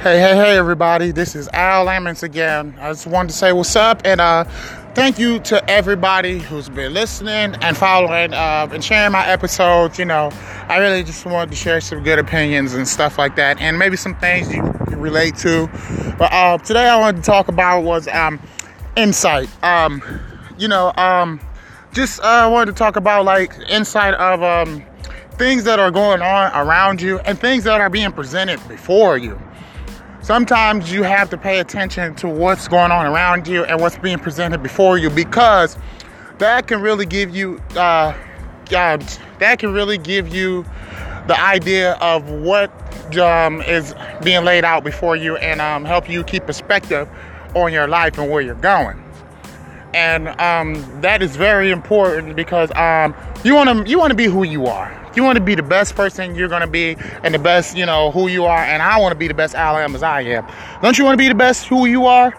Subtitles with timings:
[0.00, 1.10] Hey, hey, hey, everybody.
[1.10, 2.74] This is Al Lamons again.
[2.80, 4.44] I just wanted to say what's up and uh,
[4.94, 9.98] thank you to everybody who's been listening and following uh, and sharing my episodes.
[9.98, 10.30] You know,
[10.70, 13.98] I really just wanted to share some good opinions and stuff like that and maybe
[13.98, 15.68] some things you can relate to.
[16.18, 18.40] But uh, today I wanted to talk about was um,
[18.96, 19.50] insight.
[19.62, 20.02] Um,
[20.56, 21.42] you know, um,
[21.92, 24.82] just uh, wanted to talk about like insight of um,
[25.32, 29.38] things that are going on around you and things that are being presented before you
[30.22, 34.18] sometimes you have to pay attention to what's going on around you and what's being
[34.18, 35.76] presented before you because
[36.38, 38.14] that can really give you uh,
[38.72, 38.98] uh,
[39.38, 40.64] that can really give you
[41.26, 42.70] the idea of what
[43.18, 47.08] um, is being laid out before you and um, help you keep perspective
[47.54, 49.02] on your life and where you're going
[49.94, 54.26] and um, that is very important because um, you want to you want to be
[54.26, 57.34] who you are you want to be the best person you're going to be and
[57.34, 58.60] the best, you know, who you are.
[58.60, 60.46] And I want to be the best I am as I am.
[60.82, 62.32] Don't you want to be the best who you are?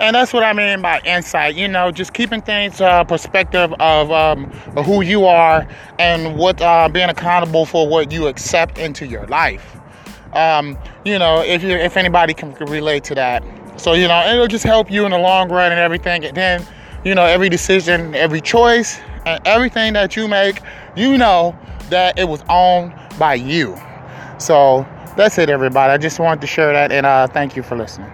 [0.00, 4.10] And that's what I mean by insight, you know, just keeping things uh, perspective of,
[4.10, 4.50] um,
[4.84, 5.68] who you are
[6.00, 9.76] and what uh, being accountable for what you accept into your life.
[10.32, 13.44] Um, you know, if you if anybody can relate to that,
[13.76, 16.24] so you know, it'll just help you in the long run and everything.
[16.24, 16.66] And then,
[17.04, 20.60] you know, every decision, every choice, and everything that you make,
[20.96, 21.56] you know
[21.90, 23.78] that it was owned by you.
[24.38, 25.92] So that's it, everybody.
[25.92, 28.10] I just wanted to share that and uh, thank you for listening.